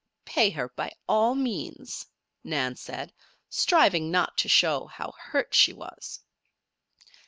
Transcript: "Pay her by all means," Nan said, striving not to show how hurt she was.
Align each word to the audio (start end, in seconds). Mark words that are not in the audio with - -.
"Pay 0.25 0.49
her 0.49 0.69
by 0.69 0.93
all 1.07 1.35
means," 1.35 2.07
Nan 2.43 2.75
said, 2.75 3.13
striving 3.51 4.09
not 4.09 4.35
to 4.39 4.49
show 4.49 4.87
how 4.87 5.11
hurt 5.19 5.53
she 5.53 5.73
was. 5.73 6.21